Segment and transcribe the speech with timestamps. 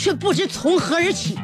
[0.00, 1.36] 却不知从何而起。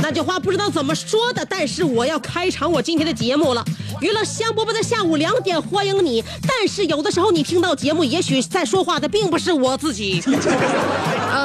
[0.00, 3.62] 那句话不知道怎么说的，但是我要开场我今天的节目了。
[4.00, 10.22] 娱乐香饽饽的下午两点欢迎你，但是有的时候你听到节目，也许在说话的并不是我自己。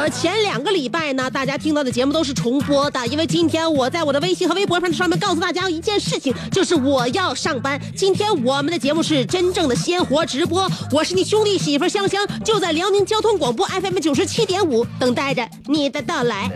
[0.03, 7.79] 呃，前两个礼拜呢，大家听到的节目都是重播的，因为今天我在我的微信和微博上上面告诉大家一件事情，就是我要上班。
[7.95, 16.51] 今天我们的节目是真正的鲜活直播，我是你兄弟媳妇香香，就在辽宁交通广播 FM 九十七点五，等待着你的到来。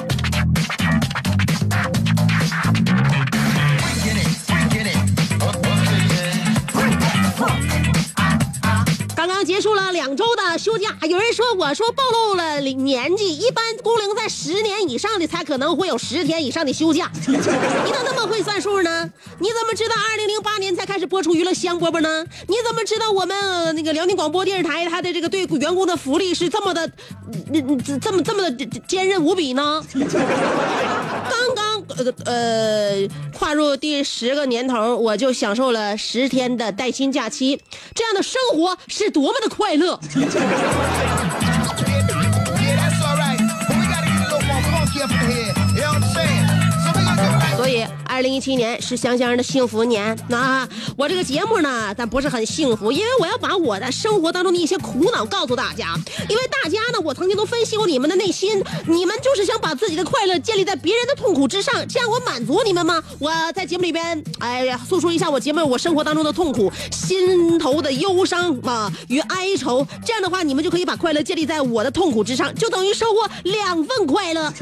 [9.56, 17.10] 结束了两周的休假，有人说我说暴露了年纪，一般工龄在十年以上的才可能会有十天以上的休假。
[17.24, 19.10] 你怎么那么会算数呢？
[19.40, 22.26] 你怎么知道二零零八年才开始播出娱乐香饽饽呢？
[22.48, 26.86] 你怎么知道我们、那个辽宁广播电视台它的这个对员工的福利是这么的，
[27.54, 29.82] 嗯嗯这么这么的坚韧无比呢？
[31.28, 37.58] 刚刚呃呃跨入第十个年头，我就享受了十天的带薪假期，
[37.94, 39.98] 这样的生活是多么的快乐！
[47.66, 50.16] 所以，二零一七年是香香的幸福年。
[50.28, 55.96] 那我这个节目呢，但不是很幸福，因为我要把我的生活当中的一些苦恼告诉大家。
[56.28, 63.02] 因为大家呢，我曾经都分析过你们的内心，你们就是想把自己的快乐建立在别人的痛苦之上，这样我满足你们吗？
[63.18, 74.52] 我在节目里边，哎呀，诉说一下我节目我生活当中的痛苦、心头的忧伤啊与哀愁，这样的话，你们就可以把快乐建立在我的痛苦之上，就等于收获两份快乐。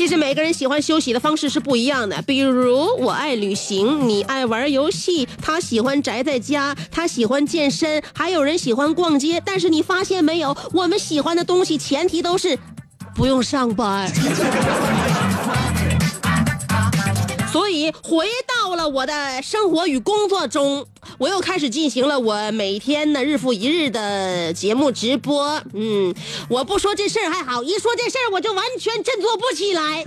[0.00, 9.42] 其实每个人喜欢休息的方式是不一样的，比如我爱旅行，你爱玩游戏，他喜欢宅在家，他喜欢健身，还有人喜欢逛街。
[9.44, 12.58] 但是你发现没有，我们喜欢的东西前提都是
[13.14, 14.10] 不用上班。
[17.52, 20.86] 所以回到了我的生活与工作中，
[21.18, 25.60] 我又开始进行了我每天的日复一日的节目直播。
[25.74, 26.14] 嗯，
[26.48, 30.04] 我不说这事儿还好，一说这事儿我就完全振作不起来。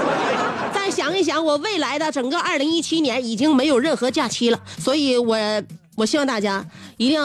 [0.74, 5.36] 再想一想，我未来的整个二零一七年已经没有任何假期了，所以我
[5.96, 6.64] 我希望大家
[6.96, 7.24] 一定要。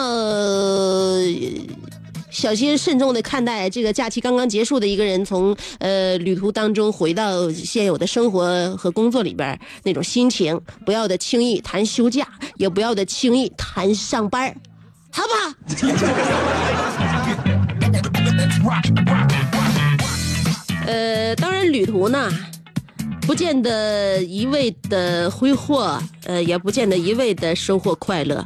[2.34, 14.52] 小心慎重的看待这个假期刚刚结束的一个人从呃旅途当中回到现有的生活和工作里边那种心情，不要的轻易谈休假，也不要的轻易谈上班
[15.12, 15.54] 好不好？
[20.86, 22.28] 呃，当然旅途呢，
[23.22, 28.44] 不见得一味的挥霍，呃，也不见得一味的收获快乐，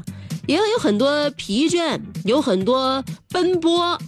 [0.49, 3.99] 也有很多疲倦，有很多奔波。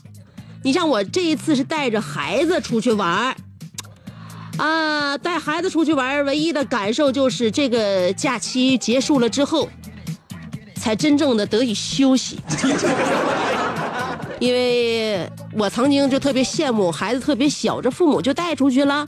[0.63, 3.37] 你像我这一次是带着孩子出去玩儿，
[4.57, 9.69] 啊，带孩子出去玩儿，唯一的感受就是这个假期结束了之后，
[10.77, 12.39] 才真正的得以休息。
[14.41, 19.07] 因为我曾经就特别羡慕孩子特别小，这父母就带出去了，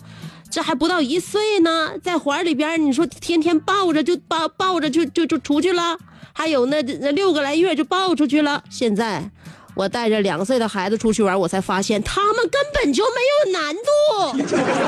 [0.53, 5.97] 这还不到一岁呢，在怀里边，你说天天抱着就抱抱着就就就出去了，
[6.35, 8.63] 还有那那六个来月就抱出去了。
[8.69, 9.31] 现在
[9.75, 14.37] 我带着两岁的孩子出去玩，我才发现他们根本就没有难度，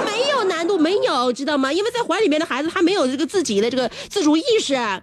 [0.05, 1.72] 没有难度，没有，知道吗？
[1.72, 5.02] 因为在怀里面的孩子他没有这个自己的这个自主意识啊，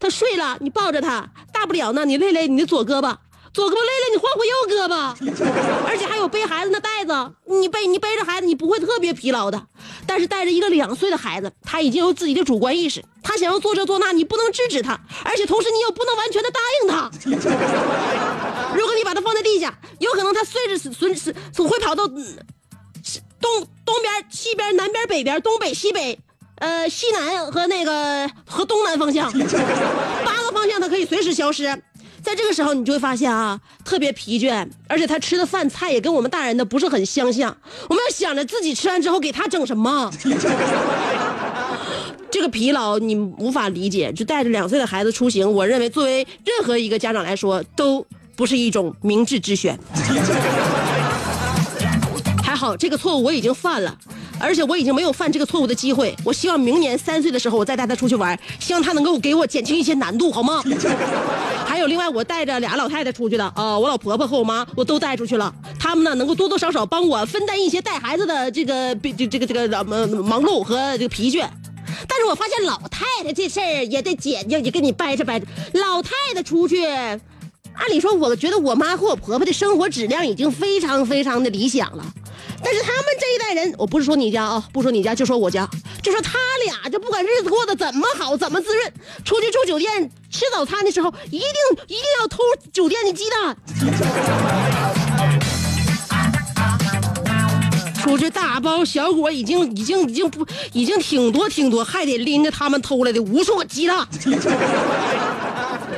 [0.00, 3.16] 他睡了，你抱着他，大不了呢，你累累你的左胳膊。
[3.56, 9.66] 左胳膊累了，你换换右胳膊，而且还有背孩子那袋子，你背你背着孩子，你不会特别疲劳的。
[10.06, 17.10] 但是带着一个两岁的孩子，他已经有自己的主观意识，他想要做这做那，你不能制止他，而且同时你又不能完全的答应他。
[18.76, 21.34] 如果你把他放在地下，有可能他随着顺是
[21.66, 22.20] 会跑到东
[23.86, 26.18] 东边、西边、南边、北边、东北、西北，
[26.56, 29.32] 呃，西南和那个和东南方向，
[30.26, 31.82] 八个方向他可以随时消失。
[32.26, 37.56] 在这个时候，你就会发现啊，特别疲倦，而且他吃的饭菜也跟我们大人的不是很相像。
[37.88, 40.10] 我们要想着自己吃完之后给他整什么，
[42.28, 44.12] 这个疲劳你无法理解。
[44.12, 49.78] 就带着两岁的孩子出行，我认为作为任何一个家长来说，都不是一种明智之选。
[52.42, 53.96] 还好，这个错误我已经犯了。
[54.38, 56.14] 而且我已经没有犯这个错误的机会。
[56.24, 60.62] 我希望明年三岁的时候，我再带他出去玩，希望他能够给我减轻一些难度，好吗？
[61.66, 65.52] 还有另外，我带着俩老太太出去的啊，我老婆婆和我妈我都带出去了。
[65.78, 71.48] 他们呢，能够多多少少帮我分担一些带孩子的这个这这个这个忙忙碌和这个疲倦。
[72.08, 75.46] 但是我发现老太太这事儿也得减，也也跟你掰扯掰扯。
[75.74, 76.84] 老太太出去，
[77.76, 82.04] 按理说，我觉得我妈和我婆婆的生活质量已经非常非常的理想了。
[82.64, 85.68] 但是他们这一代人，我不是说你家啊，不说你家，就说我家，
[86.02, 88.92] 就说他俩这不管日子过得怎么好，怎么滋润，
[89.24, 91.48] 出去住酒店吃早餐的时候，一定
[91.86, 92.38] 一定要偷
[92.72, 93.56] 酒店的鸡蛋。
[98.02, 104.06] 出去大包小裹，已经已经已经不已经挺多挺多，还得拎着他们偷来的无数个鸡蛋。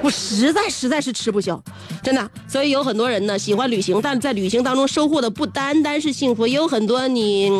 [0.03, 1.61] 我实在实在是吃不消，
[2.03, 2.31] 真的。
[2.47, 7.51] 所以有很多人呢喜欢旅行，但在旅行当中收获的不单单是幸福，也有很多你，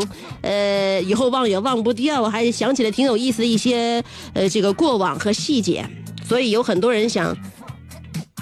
[0.43, 4.03] 呃，以后忘也忘不掉，还想起来挺有意思的一些
[4.35, 5.85] 呃这个过往和细节。
[6.27, 7.37] 所以有很多人想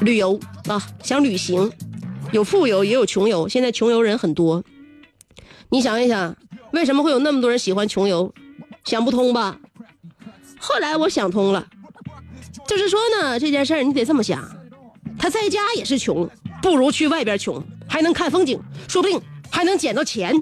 [0.01, 0.39] 旅游
[0.69, 1.71] 啊，想旅行，
[2.33, 3.49] 有富有也有穷游。
[3.49, 4.63] 现在穷游人很多，
[5.71, 6.37] 你想一想，
[6.73, 8.35] 为什么会有那么多人喜欢穷游？
[8.85, 9.59] 想不通吧？
[10.59, 11.67] 后来我想通了。
[12.67, 14.43] 就是说呢，这件事儿你得这么想，
[15.19, 16.29] 他在家也是穷，
[16.61, 19.21] 不如去外边穷，还能看风景，说不定
[19.51, 20.35] 还能捡到钱。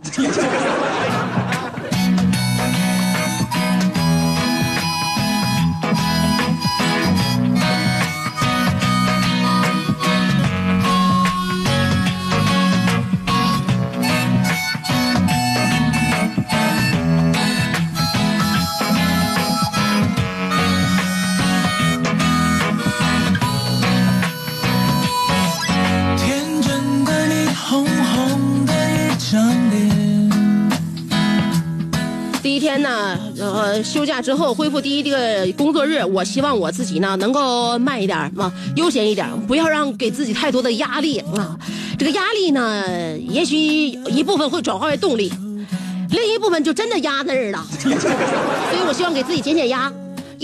[33.95, 41.57] 休假之后恢复第一个工作日，我希望我自己呢能够慢一点嘛，悠闲一点，不要让给自己太多的压力啊。
[41.97, 45.33] 这个压力呢，也许一部分会转化为动力，
[46.11, 47.65] 另一部分就真的压那儿了。
[47.79, 49.93] 所以我希望给自己减减压。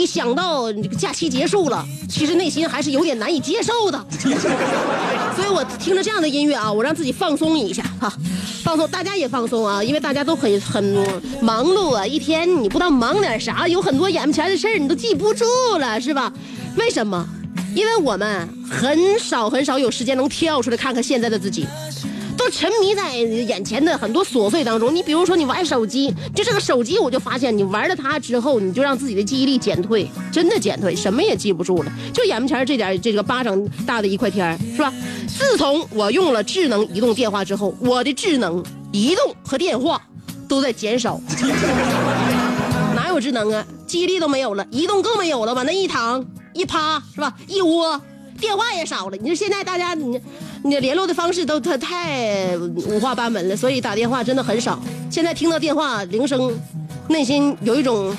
[0.01, 4.07] 一想到这个假期结束了，其实内心还是有点难以接受的。
[5.37, 8.11] 所以我听着这样的音乐啊，我让自己放松一下哈，
[8.65, 10.83] 放松，大家也放松啊，因为大家都很很
[11.43, 15.45] 忙碌啊，一天你不知道忙点啥，有很多眼前的事儿你都记不住
[15.79, 16.33] 了，是吧？
[16.77, 17.27] 为什么？
[17.75, 21.67] 因为我们很少很少有时间能跳出来看看现在的自己。
[22.41, 24.95] 都沉迷在眼前的很多琐碎当中。
[24.95, 31.93] 你比如说，你玩手机，就这个手机，我就发现你玩了它之后，你就让自己的记忆力减退，真的减退，什么也记不住了。
[32.15, 34.91] 就眼前这点这个巴掌大的一块天是吧？
[35.29, 40.01] 自从我用了智能移动电话之后，我的智能移动和电话
[40.49, 41.21] 都在减少。
[42.97, 43.63] 哪有智能啊？
[43.87, 45.53] 记忆力都没有了，移动更没有了。
[45.53, 47.35] 往那一躺一趴是吧？
[47.47, 48.01] 一窝，
[48.41, 49.17] 电话也少了。
[49.21, 50.21] 你说现在大家你。
[50.63, 54.79] 你联络的方式都太太五花八门了，所以打电话真的很少。
[55.11, 56.55] 现在听到电话铃声，
[57.09, 58.15] 内心有一种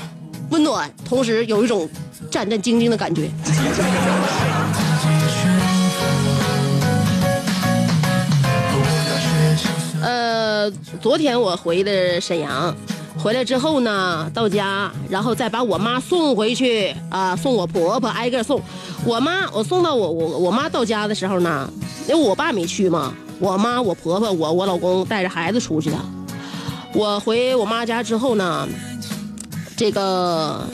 [0.50, 1.88] 温暖，同时有一种
[2.32, 3.30] 战战兢兢的感觉。
[10.02, 12.76] 呃，昨天我回的沈阳，
[13.22, 18.60] 回来之后呢，到家，然后再把我妈送回去啊，送我婆婆挨个送。
[19.06, 21.70] 我妈，我送到我我我妈到家的时候呢。
[22.08, 25.96] 因为我爸没去嘛，我妈、我婆婆、我、我老公带着孩子出去的。
[26.94, 28.68] 我回我妈家之后呢，
[29.78, 30.68] 这个，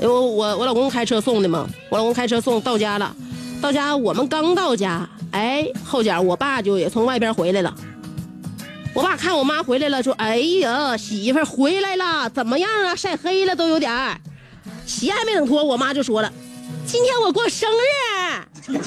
[0.00, 3.14] 因为我我老公开车送的嘛，我老公开车送到家了。
[3.60, 7.74] 到家我们刚到家，哎，后脚我爸就也从外边回来了。
[8.94, 12.94] 我爸看我妈回来了，说：“哎呀，媳妇回来了，怎么样啊？
[12.94, 14.16] 晒黑了都有点儿。”
[14.86, 16.32] 鞋还没等脱，我妈就说了
[16.86, 17.74] ：“今天我过生日。”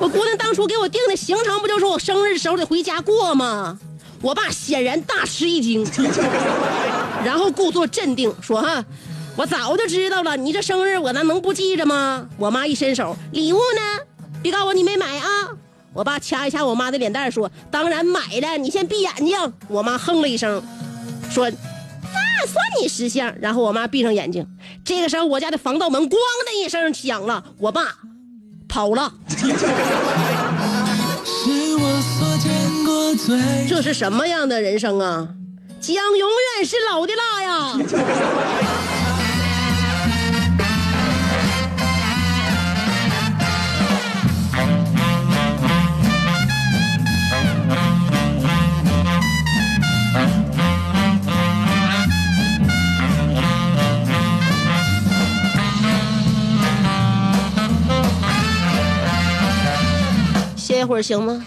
[0.00, 3.78] 我姑娘当初给我定的行程不就是我生日的时候得回家过吗？
[4.20, 5.86] 我爸显然大吃一惊，
[7.24, 8.84] 然后故作镇定说：“哈，
[9.36, 14.00] 我早就知道了，你这生日我那能不记着吗？”我妈一伸手，礼物呢？
[14.42, 15.48] 别告诉我你没买啊！
[15.94, 20.62] 我爸掐一掐我妈的脸蛋说：“当然买了，你先闭眼睛。”我妈哼了一声，
[21.30, 21.48] 说
[22.12, 24.46] ：“那算你识相。”然后我妈闭上眼睛。
[24.84, 27.82] 这个时候，我家的防盗门咣的一声响了，我爸
[28.68, 29.14] 跑了。
[33.68, 35.28] 这是什么样的人生啊？
[35.80, 37.78] 姜永远是老的辣呀！
[60.86, 61.46] 会儿行吗？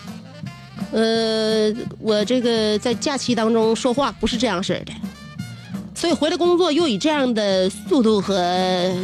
[0.91, 4.94] 呃，我这个在假期当中说话不是这样式的，
[5.94, 8.34] 所以回来工作又以这样的速度和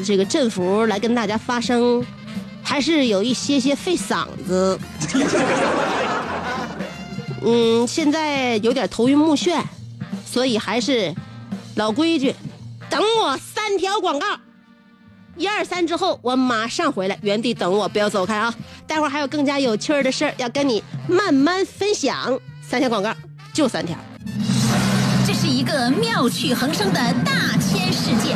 [0.05, 2.05] 这个振幅来跟大家发声，
[2.61, 4.79] 还是有一些些费嗓子。
[7.41, 9.61] 嗯，现在有点头晕目眩，
[10.25, 11.13] 所以还是
[11.75, 12.33] 老规矩，
[12.89, 14.27] 等我三条广告。
[15.35, 18.53] 一二三之后，我马上回来，原地等我，不要走开啊！
[18.85, 22.39] 待会儿还有更加有趣儿的事儿要跟你慢慢分享。
[22.61, 23.13] 三条广告，
[23.51, 23.97] 就三条。
[25.25, 28.35] 这是一个妙趣横生的大千世界。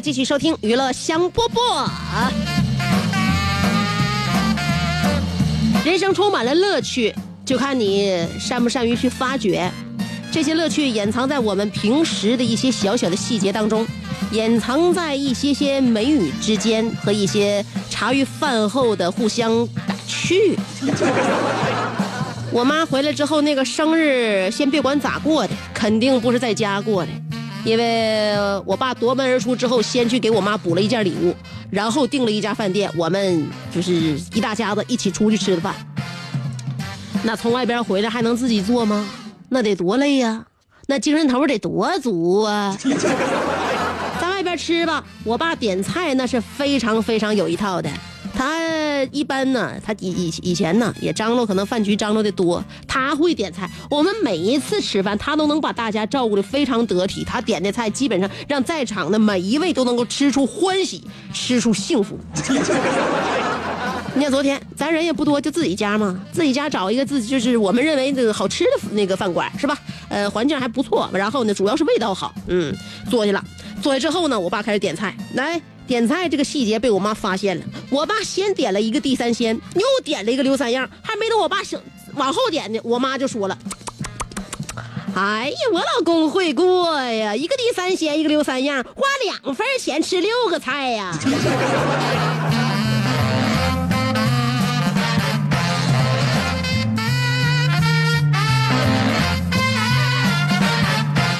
[0.00, 1.88] 继续收听娱乐香饽饽！
[5.84, 7.14] 人生充满了乐趣，
[7.44, 9.70] 就看你善不善于去发掘。
[10.30, 13.86] 这些乐趣掩藏在我们平时的一些小小的细节当中，
[14.30, 20.56] 掩藏在一些些美语之间和一些茶余饭后的互相打趣。
[22.52, 27.10] 我妈回来之后，那个生日先别管咋过的，肯定不是在家过的。
[27.68, 28.34] 因为
[28.64, 31.34] 我爸夺门而出之后，先去给我妈补了一件礼物，
[31.70, 33.92] 然后订了一家饭店，我们就是
[34.32, 35.74] 一大家子一起出去吃的饭。
[37.22, 39.06] 那从外边回来还能自己做吗？
[39.50, 40.46] 那得多累呀，
[40.86, 42.74] 那精神头得多足啊！
[44.18, 47.90] 在外边吃吧，我爸点菜那是非常非常有一套的。
[48.38, 53.68] 他一般呢，他以以以前呢也张罗，可能饭局张罗的多，他会点菜。
[53.90, 57.24] 我们每一次吃饭，他都能把大家照顾的非常得体。
[57.24, 61.02] 他点的菜基本上让在场的每一位都能够吃出欢喜，
[61.34, 62.16] 吃出幸福。
[64.14, 69.76] 你看昨天咱人也不多，就自己家嘛，自己家找一个自己就是我们认为这个好吃的那个饭馆是吧？
[70.08, 72.72] 呃，环境还不错，然后呢，主要是味道好，嗯，
[73.10, 73.44] 坐下了。
[73.82, 75.60] 坐下之后呢，我爸开始点菜，来。
[75.88, 81.80] 点菜这个细节被我妈发现了，我爸先点了一个地三鲜，又点了一个刘三样，还没等我爸想
[82.14, 83.56] 往后点呢，我妈就说了
[85.16, 91.18] ：“哎呀，我老公会过呀，一个地三鲜，一个刘三样，花两份钱吃六个菜呀。”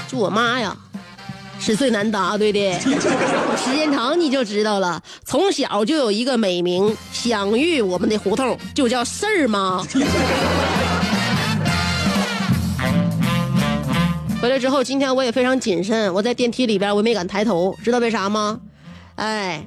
[0.09, 0.75] 就我妈呀。
[1.59, 5.03] 是最难答对的， 时间长你就知道了。
[5.25, 9.85] 从小就有一个美名，享誉我们的胡同，就叫事儿妈。
[14.41, 18.61] 回来之后，今天我也非常谨慎，我在电梯里边我也没敢抬头，知道为啥吗？
[19.17, 19.67] 哎，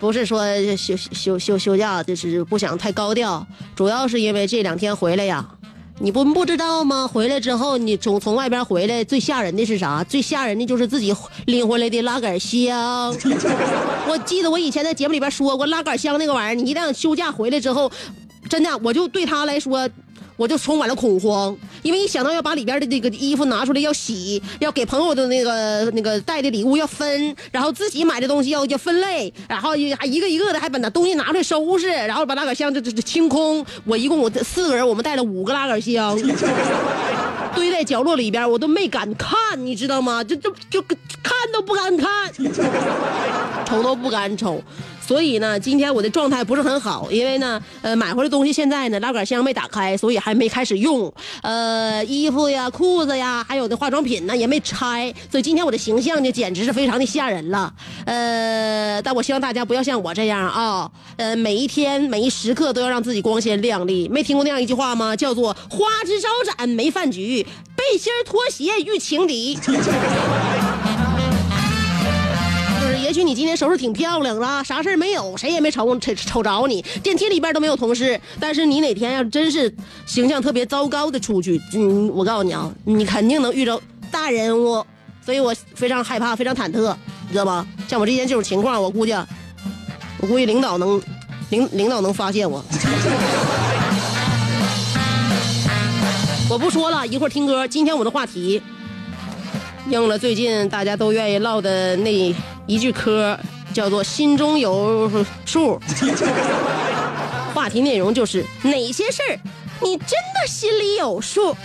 [0.00, 0.44] 不是说
[0.76, 5.48] 休休休休假，就是不想太高调，主要是因为这两天回来呀。
[6.00, 7.08] 你不不知道吗？
[7.08, 10.04] 回来之后，你从从外边回来，最吓人的是啥？
[10.04, 11.14] 最吓人的就是自己
[11.46, 13.12] 拎回来的拉杆箱。
[14.08, 17.90] 我记得我以前在节目里边说过，拉杆箱那个玩意儿，你一旦休假回来之后，
[18.48, 19.88] 真的，我就对他来说。
[20.38, 33.66] 我就充满了恐慌，因为一想到要把里边的这个衣服拿出来要洗，要给朋友的那个那个带的礼物要分，然后自己买的东西要要分类，然后还一个一个的还把那东西拿出来收拾，然后把拉杆箱这这这清空。
[33.84, 36.16] 我一共我四个人，我们带了五个拉杆箱，
[37.56, 40.22] 堆在角落里边，我都没敢看，你知道吗？
[40.22, 40.96] 就就就看
[41.52, 42.32] 都不敢看，
[43.66, 44.62] 瞅都不敢瞅。
[45.08, 51.10] 所以呢，今天我的状态不是很好，因为呢，呃，买回来东西现在呢，拉杆箱没打开，所以还没开始用。
[51.40, 57.72] 呃，衣服呀、裤子呀，还有的化妆品呢也没拆，所以今天我的形象呢，简直是非常的吓人了。
[58.04, 64.06] 呃，但我希望大家不要像我这样啊，呃，每一天每一时刻都要让自己光鲜亮丽。
[64.10, 65.16] 没听过那样一句话吗？
[65.16, 69.58] 叫做“花枝招展没饭局，背心拖鞋遇情敌”。
[73.02, 78.20] 也许你今天收拾挺漂亮了，啥事儿没有，谁也没瞅瞅瞅着你，电梯里边都没有同事。
[78.40, 79.72] 但是你哪天要真是
[80.06, 84.84] 形象特别糟糕的出去，嗯，我告诉你啊，你肯定能遇着大人物，
[85.24, 86.94] 所以我非常害怕，非常忐忑，
[87.26, 87.66] 你知道吗？
[87.86, 89.12] 像我之前这种情况，我估计，
[90.20, 91.00] 我估计领导能
[91.50, 92.64] 领领导能发现我。
[96.50, 98.62] 我不说了一会儿听歌，今天我的话题
[99.90, 102.34] 应了最近大家都愿意唠的那。
[102.70, 103.34] 一句嗑
[103.72, 105.10] 叫做“心中有
[105.46, 105.80] 数
[107.54, 109.40] ”，话题内容就是哪些事儿
[109.80, 111.56] 你真的心里有数。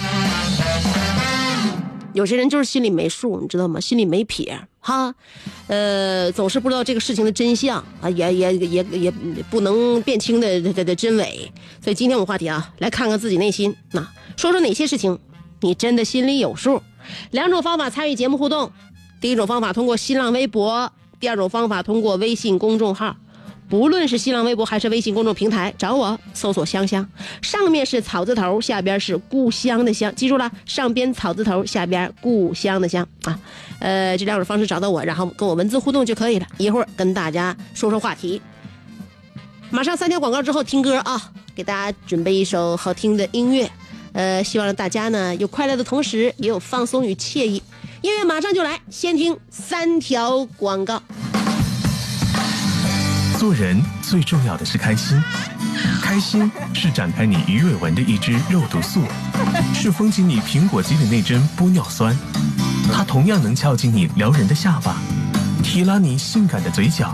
[2.13, 3.81] 有些人就是心里没数，你知道吗？
[3.81, 5.13] 心里没撇哈，
[5.67, 9.11] 呃，总是不知道这个事情的真相啊，也也也也
[9.51, 11.51] 不能辨清的的的真伪。
[11.83, 14.01] 所以今天我们话题啊，来看看自己内心，那
[14.37, 15.19] 说说哪些事情
[15.59, 16.81] 你真的心里有数。
[17.31, 18.71] 两种方法参与节目互动。
[19.19, 23.15] 第一种方法通过新浪微博，第二种方法通过微信公众号。
[23.69, 27.09] 不论是新浪微博还是微信公众平台，找我搜索“香香”，
[27.41, 33.39] 上面是草字头，下边是故乡的乡，记住了，上边草字头，下边故乡的乡啊。
[33.79, 36.45] 呃，这两种方式找到我，然后跟我文字互动就可以了。
[36.57, 38.39] 一会儿跟大家说说话题。
[39.71, 43.71] 马上三条广告之后听歌啊，给大家准备一首好听的音乐。
[44.13, 47.61] 呃，希望大家呢有快乐的同时，也有放松与惬意。
[48.01, 51.01] 音乐马上就来，先听三条广告。
[53.39, 55.21] 做人最重要的是开心，
[56.01, 59.01] 开心是展开你鱼尾纹的一支肉毒素，
[59.73, 62.17] 是封紧你苹果肌的那针玻尿酸，
[62.93, 64.95] 它同样能翘起你撩人的下巴，
[65.63, 67.13] 提拉你性感的嘴角，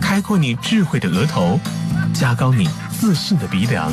[0.00, 1.58] 开阔你智慧的额头，
[2.12, 2.68] 加高你
[3.00, 3.92] 自信的鼻梁。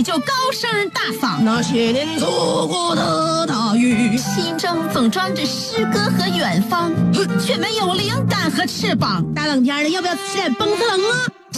[0.00, 1.42] 一张嘴就高声大嗓。
[1.42, 6.90] 那些年错过的大雨，心中总装着诗歌和远方，
[7.38, 9.22] 却没有灵感和翅膀。
[9.34, 11.39] 大冷天的，要不要吃点蹦特冷啊？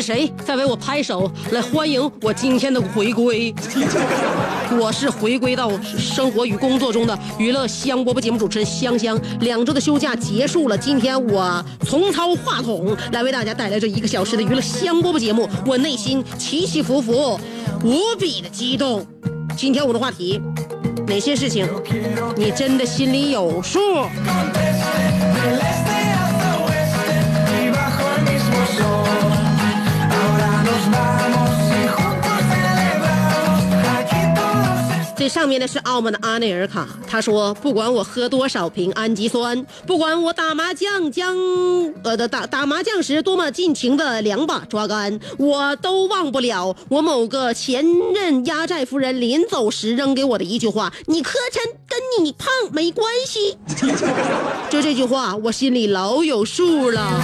[0.00, 3.54] 是谁在为我拍手来欢迎我今天的回归？
[4.80, 9.20] 我是回归到生活与工作中的娱乐香饽饽节目主持人香香。
[9.40, 17.38] 两周的休假结束了，今天我重操话筒来为大家带来这一个小时的娱乐香饽饽节目，我内心起起伏伏，
[17.84, 19.06] 无比的激动。
[19.54, 20.40] 今天我的话题，
[21.06, 21.68] 哪些事情
[22.36, 23.78] 你真的心里有数？
[35.16, 41.36] 这上面的是澳门的阿内尔卡，他说：“不管我喝多少瓶氨基酸，不管我打麻将将
[42.02, 53.58] 呃的打打麻将时多么尽情的两把抓杆，我都忘不了我某个前任压寨夫人临走时扔给我的一句话：你磕碜跟你胖没关系。
[54.70, 57.20] 就这句话，我心里老有数了。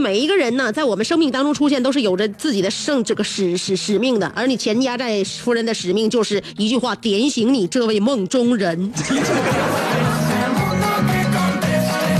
[0.00, 4.26] 每一个人呢，在我们生命当中出现，都是有着自己的圣这个使使使命的。
[4.34, 8.90] 而你钱家寨夫人的使命就是一句话点醒你这位梦中人。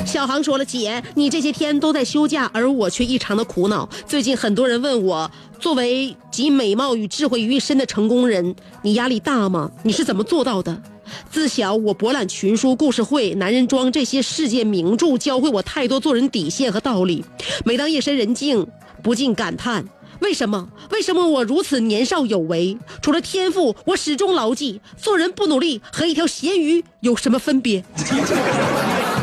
[0.04, 3.88] 小航说了：“姐，你这些天都在休假，而我却异常的苦恼。
[4.06, 9.70] 最近很多人问我，作为集美貌与智慧于一身的成功人，你压力大吗？
[9.84, 10.82] 你是怎么做到的？”
[11.31, 17.25] 自小我博览群书、故事会、男人装这些世界名著，教会我太多做人底线和道理。
[17.64, 18.66] 每当夜深人静，
[19.03, 19.85] 不禁感叹：
[20.20, 20.68] 为什么？
[20.90, 22.79] 为什么我如此年少有为？
[23.03, 27.85] 除了天赋，我始终牢记：做人不努力和一条咸鱼有什么分别？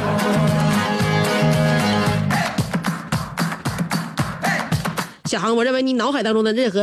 [5.27, 6.79] 小航，我认为你脑海当中的任何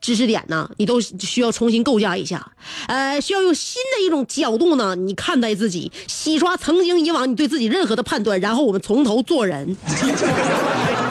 [0.00, 2.52] 知识点呢，你都需要重新构架一下，
[2.86, 9.76] 呃，需要用新的一种角度呢，你看待自己，洗刷曾经以往你对自己任何的判断，然后我们从头做人。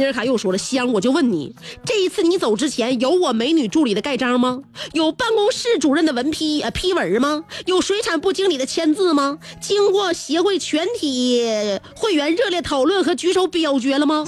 [0.00, 4.62] 阿尼尔卡又说了：“香，我就问你，这一次你走之前，有我美女助理的盖章吗？
[4.94, 7.44] 有办公室主任的文批呃批文吗？
[7.66, 9.36] 有水产部经理的签字吗？
[9.60, 14.24] 经过协会全体会员热烈讨论和举手表决了吗？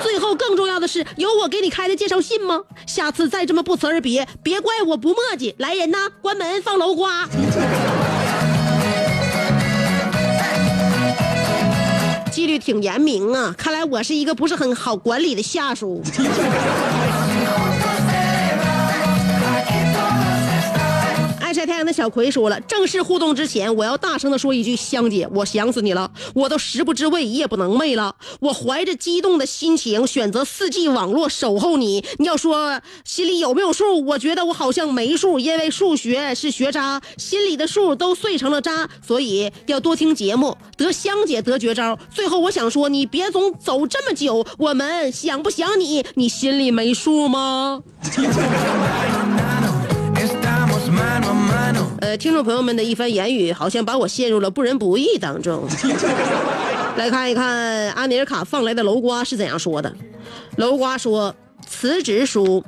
[0.00, 2.62] 最后更重要的是，有我给你开的介绍信吗？
[2.86, 5.54] 下次再这么不辞而别，别怪我不磨叽。
[5.58, 7.28] 来人呐，关门放楼瓜。”
[12.34, 16.02] 纪律挺严明啊，看来我是一个不是很好管理的下属。
[21.66, 28.16] 太阳的小葵说了，正式互动之前，我要大声的说一句：香姐，我想死你了，我都食不知味，夜不能寐了。
[28.40, 32.04] 我怀着激动的心情选择四 G 网络守候你。
[32.18, 34.04] 你要说心里有没有数？
[34.04, 41.98] 我觉得我好像没数，因为数学是学渣，心里的数都碎成了渣，所以要多听节目，得香姐得绝招。
[42.12, 46.04] 最后我想说，你别总走这么久，我们想不想你？
[46.14, 47.82] 你心里没数吗？
[52.04, 55.66] 呃，听众朋友们的一番言语，好像把我陷入了不仁不义当中。
[56.98, 59.90] 来看一看阿米尔卡放来的楼瓜是怎样说的。
[60.56, 61.34] 楼瓜说
[61.66, 62.62] ：“辞职书，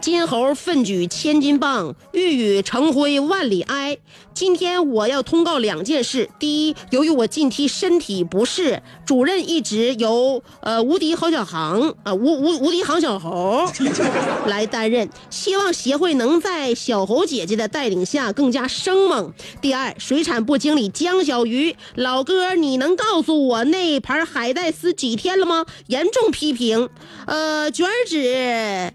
[0.00, 3.98] 金猴奋举千斤棒，玉宇成灰万里埃。
[4.32, 13.66] 今天我要通告两件事：第一，由于我近期身体不适，主任一职由呃无敌郝小航啊、无无无敌航小猴
[14.46, 19.32] 来担任，希望协会能在小猴姐姐的带领下更加生猛。
[19.60, 25.66] 第二，水产部经理江小鱼，老哥，你能告诉我那盘海带丝几天了吗？
[25.88, 26.88] 严重批评，
[27.26, 28.92] 呃，卷纸。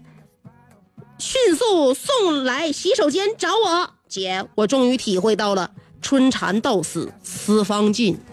[1.18, 5.70] 迅速送来洗手间找我，姐，我终于体会到了
[6.02, 8.18] 春蚕到死丝方尽。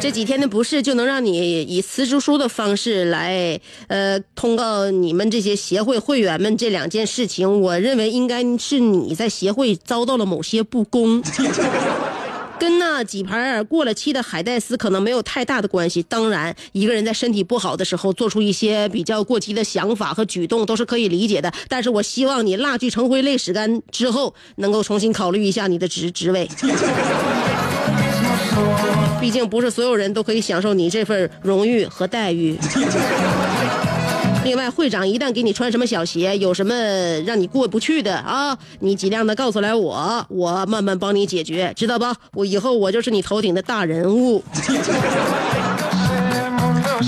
[0.00, 7.60] 这几天的不适就能让你以辞职书的方式来，呃，通告你们这些协会会员们这两件事情。
[7.60, 11.22] 我认为应该是你在协会遭到了某些不公。
[12.60, 16.02] 跟那几盘过了期的海带丝可能没有太大的关系。
[16.02, 21.50] 当然，一个人在身体不好的时候做出一些比较过激的想法和举动都是可以理解的。
[21.68, 26.46] 但是我希望你蜡炬成灰泪始干之后，能够重新考虑一下你的职职位。
[29.18, 32.58] 毕竟不是所有人都可以享受你这份荣誉和待遇。
[34.42, 36.74] 另外，会长一旦给你穿什么小鞋，有什么
[37.26, 42.16] 让你过不去的啊，你尽量的告诉来我，我慢慢帮你解决，知道吧？
[42.32, 44.42] 我以后我就是你头顶的大人物。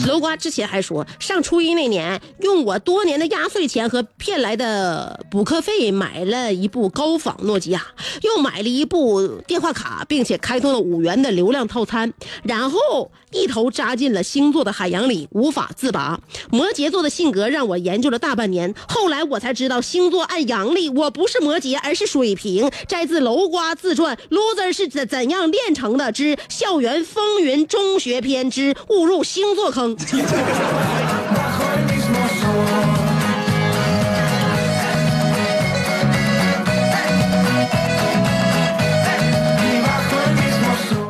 [0.06, 7.86] 楼瓜之前还说，上初一那年，用我多年的压岁钱和骗来的补课费买了一部高仿诺基亚，
[8.22, 16.20] 又买了一部电话卡，并且开通了五元的流量套餐，然后一头扎进了星座的海洋里，无法自拔。
[16.50, 22.70] 摩羯座的性格让我研究了大半年，后来我才知道星座按阳历，我不是摩羯，而是水瓶。
[22.88, 29.80] 摘自楼瓜自传《Loser 是怎怎样炼成的之校园风云中学篇之误入星座坑》。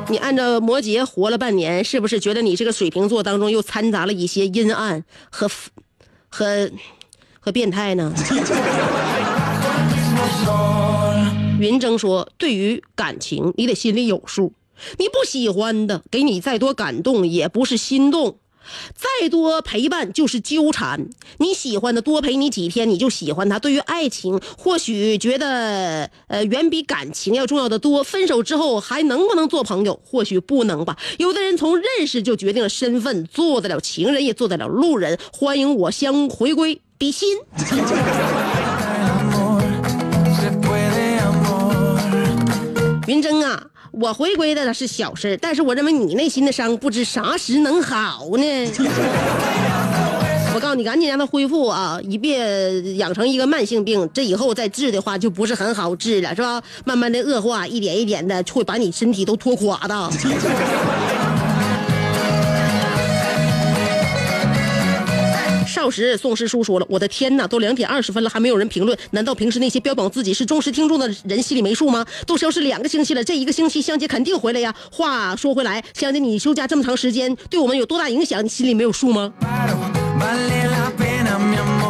[0.09, 5.51] 你按照摩羯活了半年，是不是觉得你这个水瓶座当中又掺杂了一些阴暗和
[6.29, 6.71] 和
[7.41, 8.13] 和变态呢？
[11.59, 14.53] 云峥说：“对于感情，你得心里有数。
[14.99, 18.39] 你不喜欢的，给你再多感动也不是心动，
[18.95, 21.09] 再多陪伴就是纠缠。
[21.39, 23.59] 你喜欢的多陪你几天，你就喜欢他。
[23.59, 28.03] 对于爱情，或许觉得呃远比感情要重要的多。
[28.03, 30.01] 分手之后还能不能做朋友？
[30.05, 30.97] 或许不能吧。
[31.19, 35.19] 有的人从认识就决定了身份，做得了情人，也做得了路人。
[35.33, 37.39] 欢迎我相回归，比心。
[43.09, 48.45] ”云峥啊，我回归的是小事，但是我认为你内心的伤不知啥时能好呢。
[50.55, 54.09] 我告诉你，赶紧让他恢复啊，一别养成一个慢性病。
[54.13, 56.63] 这以后再治的话，就不是很好治了，是吧？
[56.85, 60.11] 慢慢的恶化，一点一点的会把你身体都拖垮的。
[65.83, 72.07] 到时宋师叔说了：“我的天哪，都两点二十分了，还没有人评论，难道平时那些标榜自己是忠实听众的人心里没数吗？
[72.25, 74.73] 都消失两个星期了，这一个星期香姐肯定回来呀。
[74.93, 78.45] 话说回来，香姐你休假这么长时间，对我们有多大影响？
[78.45, 79.33] 你心里没有数吗？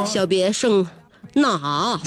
[0.07, 0.87] 小别胜
[1.41, 1.99] 那啥，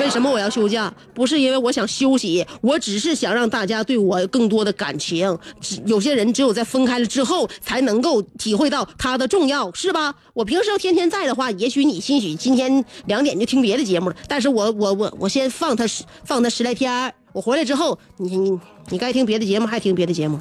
[0.00, 0.92] 为什么我要休假？
[1.14, 5.38] 不是因为我想休息，我只是想让大家对我有更多的感情。
[5.84, 10.14] 有些人只有在分开了之后，才能够体会到它的重要，是吧？
[10.34, 14.16] 我平时要天天在的话，也许你兴许今天两点就听别的节目了。
[14.26, 18.58] 但是我我我我先放他十放他十来天我回来之后，你你
[18.88, 20.38] 你该听别的节目还听别的节目。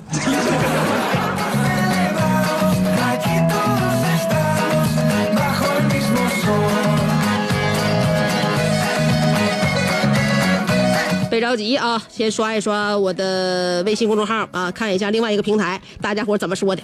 [11.35, 16.81] 别着急啊，先刷一刷我的微信公众号啊，看一下另外一个平台大家伙怎么说的。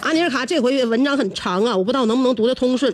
[0.00, 2.92] 阿尼尔卡这回文章很长啊，我不知道能不能读得通顺。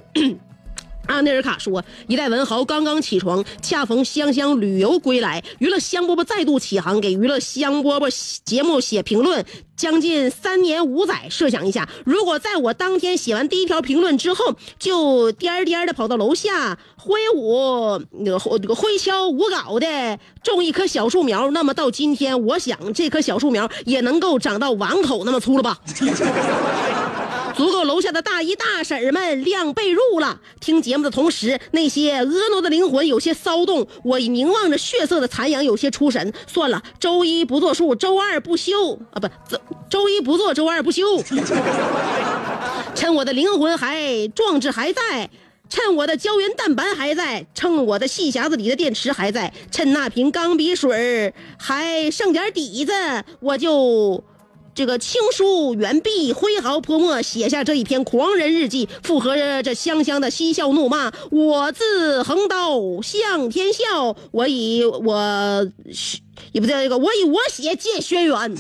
[1.09, 9.45] 阿内尔卡说：“一代文豪刚刚起床，恰逢香香旅游归来，娱乐香饽饽再度起航，给娱乐香饽饽节目写评论，
[9.75, 11.27] 将近三年五载。
[11.31, 25.79] 设想一下，如果在我当天写完第一条评论之后，就颠颠的跑到楼下挥舞那个挥锹舞镐的种一棵小树苗，那么到今天，我想这棵小树苗也能够长到碗口那么粗了吧。
[27.59, 30.41] ”足够楼下的大姨大婶们晾被褥了。
[30.61, 36.33] 听节目的同时，那些婀娜的灵魂有些骚动，我凝望着血色的残阳，有些出神。
[36.47, 39.29] 算了，周一不作数，周二不休啊，不，
[39.91, 41.03] 周一不做，周二不休。
[42.95, 45.29] 趁我的灵魂还壮志还在。
[45.69, 52.93] 趁我的胶原蛋白还在，趁我的细匣子里的电池还在，趁那瓶钢笔水还剩点底子，
[53.41, 54.23] 我就
[54.79, 61.11] 这个青书远笔，挥毫泼墨，写下这一篇狂人日记，附和着这香香的嬉笑怒骂。
[61.33, 65.69] 我自横刀向天笑，我以我
[66.53, 68.57] 也不对，这个我以我血借轩辕。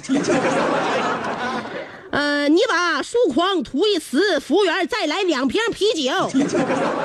[2.11, 6.29] 呃，你把书狂涂一词，服务员再来两瓶啤酒。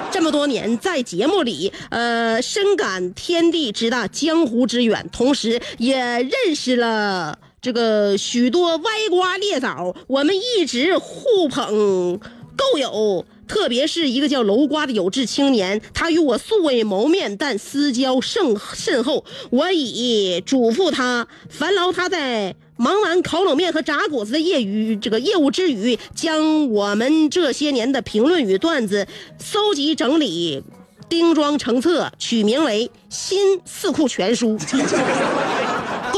[0.10, 12.20] 这么多年在节目里，呃，深感天地之大，江湖之远，同时也认识了这个许多歪瓜裂枣，我们一直互捧
[12.58, 13.26] 够友。
[13.48, 19.24] 特别是一个叫楼瓜的有志青年，他与我素未谋面，但私交甚甚厚。
[19.50, 30.64] 我已嘱咐他，烦劳他在忙完烤冷面和炸果子的业余这个业务之余，将我们这些年的评论与段子搜集整理，
[31.08, 34.58] 钉装成册，取名为《新四库全书》，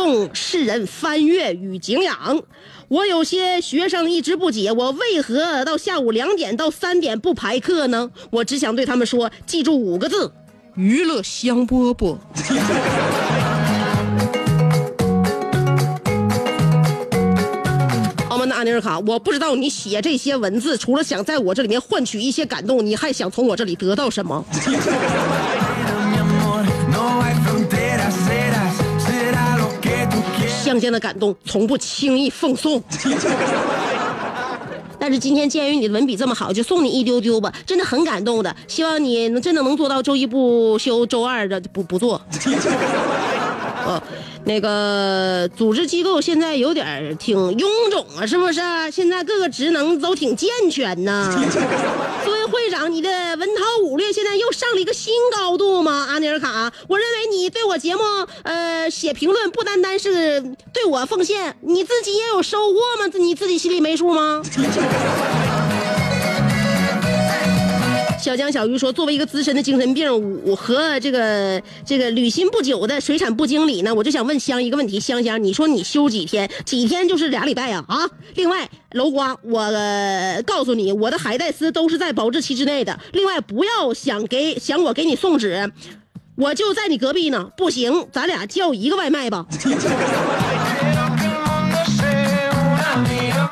[0.05, 2.43] 供世人翻阅与敬仰。
[2.89, 8.11] 我有些学生一直不解，我为何到下午两点到三点不排课呢？
[8.29, 10.31] 我只想对他们说，记住五个字：
[10.75, 12.19] 娱乐香饽饽。
[18.29, 18.45] 好吗？
[18.45, 24.45] 那阿尼尔卡，我不知道你写这些文字，除了想在我这里面换取一些感动，你还想从我这里得到什么？
[30.65, 30.75] tú quieras.
[30.75, 32.81] 乡间的感动从不轻易奉送。
[34.97, 38.55] 但是今天鉴于你的文笔这么好，就送你一丢丢吧，真的很感动的。
[38.67, 42.19] 希望你能真的能做到周一不休，周二的不不做。
[43.85, 44.01] 哦，
[44.45, 48.59] 那个组织机构现在有点儿挺臃肿啊，是不是？
[48.91, 51.29] 现在各个职能都挺健全呐。
[52.25, 56.07] 作为会长，你的文韬武略现在又上了一个新高度吗？
[56.09, 58.01] 阿尼尔卡，我认为你对我节目
[58.43, 60.41] 呃写评论不单单是
[60.73, 63.11] 对我奉献，你自己也有收获吗？
[63.13, 64.41] 你自己心里没数吗？
[68.25, 70.11] 小江小鱼说：“作为一个资深的精神病，
[70.43, 76.49] 我和这个这个履新不久的水产部经理呢，我就想问香一个问题：香香，你说你休几天？
[76.65, 77.85] 几天就是俩礼拜呀？
[77.87, 78.09] 啊！
[78.33, 79.71] 另外，楼瓜，我、
[80.43, 82.99] 告诉你，我的海带丝都是在保质期之内的。
[83.11, 85.71] 另外，不要想给想我给你送纸，
[86.35, 87.51] 我就在你隔壁呢。
[87.55, 89.45] 不行，咱俩叫一个外卖吧。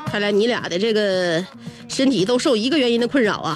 [0.07, 1.45] 看来你俩的这个
[1.87, 3.55] 身体都受一个原因的困扰啊。”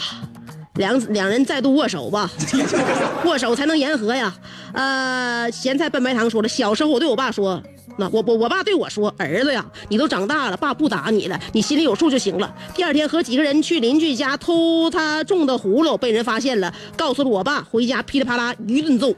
[0.78, 2.30] 两两人再度握手吧，
[3.26, 4.34] 握手才能言和呀。
[4.74, 7.62] 呃，咸菜拌白糖说了，小时候我对我爸说，
[7.98, 12.54] 那我我我爸对我说，儿子呀，你都长大了，爸不打你了，你心里有数就行了。
[12.76, 19.14] 第二天和几个人去邻居家偷他种的葫芦，被人发现了，告诉了我爸，回家噼里啪啦一顿揍。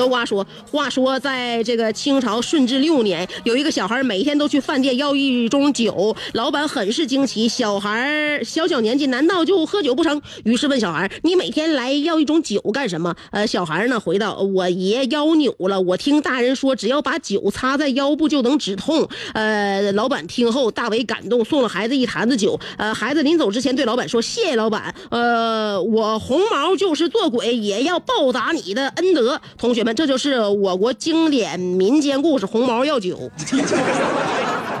[0.00, 10.22] 楼瓜说：“话说，在这个清朝顺治六年，有一个小孩每天都去饭店要一盅酒，老板很是惊奇，小孩小小年纪难道就喝酒不成？
[10.44, 13.14] 于是问小孩：你每天来要一种酒干什么？
[13.30, 19.06] 呃，小孩呢回道：我爷腰扭了，我听大人说，只要把酒擦在腰部就能止痛。
[19.34, 22.58] 呃，老板听后大为感动，送了孩子一坛子酒。
[22.78, 29.38] 呃，孩子临走之前对老板说：谢谢老板，呃，我红毛就是做鬼也要报答你的恩德。
[29.58, 33.16] 同学们，这就是我国经典民间故事《红毛药酒》。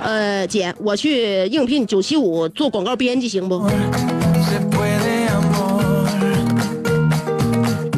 [0.02, 3.62] 呃，姐，我去应聘九七五做广告编辑行不？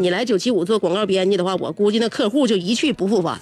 [0.00, 3.38] 你来九七五做广告编辑的话，我估计那客户就一去不复返。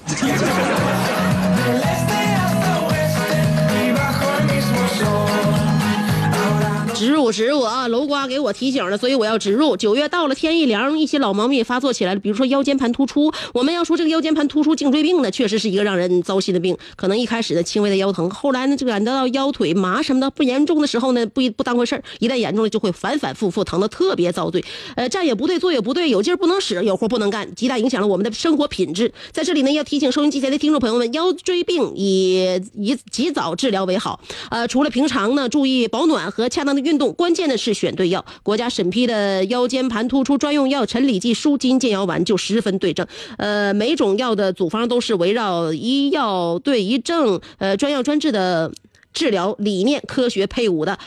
[7.00, 7.88] 植入植入啊！
[7.88, 9.74] 楼瓜给我提醒了，所以我要植入。
[9.74, 13.32] 九月到了，天一凉，一些老毛病也发作起来了，比如说腰间盘突出。
[13.54, 16.76] 我们要说这个腰间盘突出颈椎病呢，确实是一个让人糟心的病。
[16.96, 24.62] 可能一开始的轻微的腰疼，后来呢，就感觉到腰腿麻什么的不严重的时候呢，不不当回事儿，一旦严重了就会反反复复，疼的特别遭罪。
[24.94, 29.10] 呃，站也不对，坐也不对，有劲儿不能使，有活不能干，极大影响了我们的生活品质。
[29.32, 34.20] 在这里呢，要提醒收音机前的听众朋友们，腰椎病以以及早治疗为好。
[34.50, 38.24] 呃，除了平常呢注意保暖和恰当的运运动，关键的是选对药。
[38.42, 43.06] 国家审批的腰间盘突出专用药陈李济舒筋健腰丸就十分对症。
[43.38, 48.72] 呃，每种药的组方都是围绕医药对一症，呃，专药专治的
[49.12, 50.98] 治疗理念科学配伍的，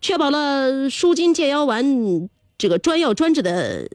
[0.00, 3.88] 确保了舒筋健腰丸这个专药专治的。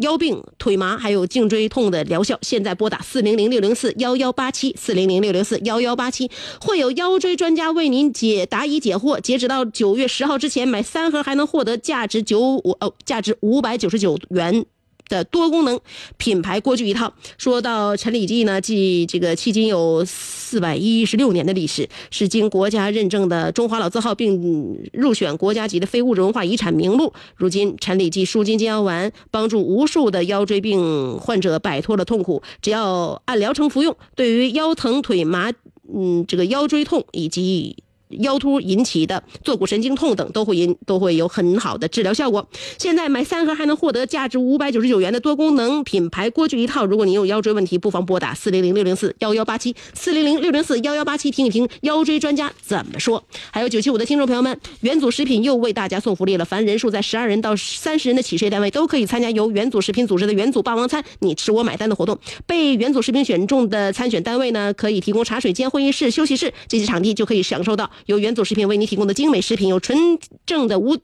[0.00, 6.30] 腰病、腿麻还有颈椎痛的疗效，现在拨打四零零六零四幺幺八七四零零六零四幺幺八七，
[6.60, 9.20] 会有腰椎专家为您解答疑解惑。
[9.20, 14.66] 截止到九月十号之前，买三盒还能获得价值九五哦，价值五百九十九元。
[15.08, 15.80] 的多功能
[16.16, 17.12] 品牌锅具一套。
[17.38, 27.12] 说到陈李济呢，即这个迄今有四百一十六年的历史，是经国家认证的中华老字号，并入选国家级的非物质文化遗产名录。
[27.36, 35.52] 如今，陈李济舒筋健腰丸帮助无数的腰椎病患者摆脱了痛苦，只要按疗程服用，对于腰疼、腿麻，
[35.94, 37.83] 嗯，这个腰椎痛以及。
[38.20, 42.46] 腰突引起的坐骨神经痛等都会引都会有很好的治疗效果。
[42.78, 46.84] 现在买三盒还能获得价值五百九十九元的多功能品牌锅具一套。
[46.84, 53.22] 如果您有腰椎问题，不妨拨打四零零六零四幺幺八七四零零六零四幺幺八七，听一听腰椎专家怎么说。
[53.50, 62.18] 还有九七五的听众朋友们，元祖食品又为大家送福利了，凡人数在十二人到三十人的企事业单位都可以参加由元祖食品组织的元祖霸王餐你吃我买单的活动。
[62.46, 67.90] 被元祖食品选中的参选单位呢，可以提供茶水间、会议室、休息室这些场地，就可以享受到。
[68.06, 70.98] 由元祖食品为您提供的精美食品，有纯正的无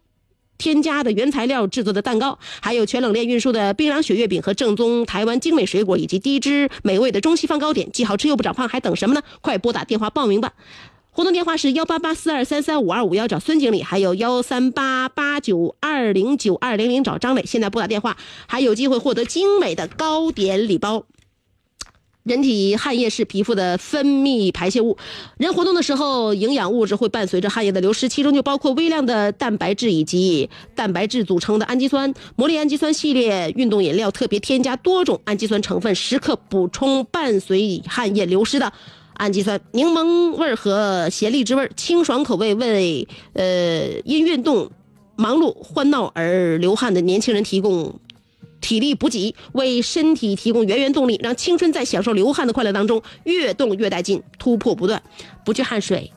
[0.59, 9.23] 添加的原材料制作的蛋糕，还有全冷链运输的冰凉雪月饼和正宗台湾精美水果，以及低脂美味的中西方糕点，既好吃又不长胖，还等什么呢？
[9.41, 10.53] 快拨打电话报名吧！
[11.13, 17.43] 活动电话是幺八八四二三三五二五幺，找孙经理；还有幺三八八九二零九二零零，找张磊。
[17.45, 21.07] 现在拨打电话，还有机会获得精美的糕点礼包。
[22.23, 24.99] 人体汗液是皮肤的分泌排泄物，
[25.39, 32.13] 人活动的时候，营养物质会伴随着汗液的流失，其中就包括微量的蛋白质以及蛋白质组成的氨基酸。
[32.37, 38.71] 魔力氨基酸系列运动饮料特别添加多种氨基酸成分，时刻补充伴随汗液流失的
[39.15, 39.59] 氨基酸。
[39.73, 44.71] 柠檬味和咸荔枝味，清爽口味，为呃因运动
[45.17, 47.99] 忙碌欢闹而流汗的年轻人提供。
[48.61, 55.03] 体力补给，为身体提供源源动力，让青春在享受流汗的快乐当中越动越带劲，突破不断，
[55.45, 56.13] 不惧汗水，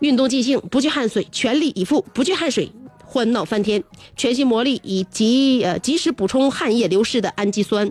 [0.00, 2.72] 运动尽兴，不惧汗水，全力以赴，不惧汗水，
[3.04, 3.82] 欢闹翻天。
[4.16, 7.90] 全新魔力以及呃及时补充汗液流失的氨基酸，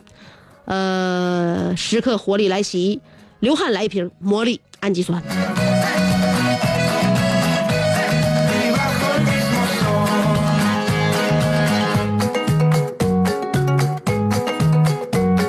[0.65, 2.99] 呃，时刻活力来袭，
[3.39, 5.23] 流汗来一瓶魔力氨基酸。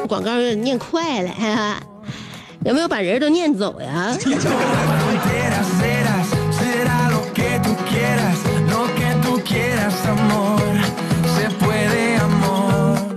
[0.06, 1.82] 广告有点念快了哈哈。
[2.64, 4.16] 有没有把人都念走呀？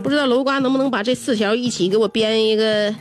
[0.04, 2.94] 不知道楼瓜能不能把这四条一起给我编一个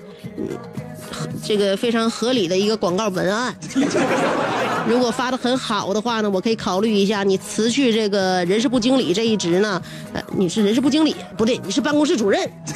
[1.44, 3.54] 这个非常合理的一个广告文案。
[4.88, 9.82] 如果发的很好的话呢，我可以考虑一下你辞去这个人事部经理这一职呢。
[10.14, 12.40] 呃，你是人事部经理不对，你是办公室主任，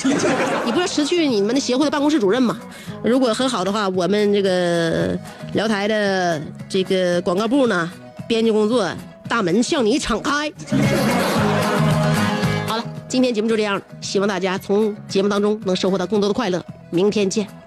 [0.66, 2.58] 你不是辞去你们的协会的办公室主任吗？
[3.02, 5.18] 如果很好的话，我们这个
[5.54, 7.90] 辽台的这个广告部呢，
[8.28, 8.86] 编辑工作
[9.26, 10.52] 大门向你敞开。
[12.68, 16.62] 好了，今天节目就这样，希望大家从节目当中能收获到更多的快乐。
[16.90, 17.61] 明天见。